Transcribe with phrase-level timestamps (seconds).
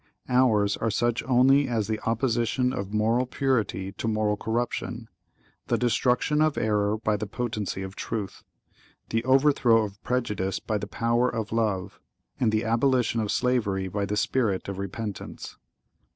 [0.29, 6.57] Ours are such only as the opposition of moral purity to moral corruption—the destruction of
[6.57, 12.63] error by the potency of truth—the overthrow of prejudice by the power of love—and the
[12.65, 15.57] abolition of slavery by the spirit of repentance.